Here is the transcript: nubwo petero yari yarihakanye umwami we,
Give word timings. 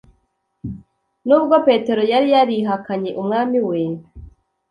nubwo 1.27 1.55
petero 1.67 2.01
yari 2.11 2.27
yarihakanye 2.35 3.09
umwami 3.21 3.59
we, 3.67 3.79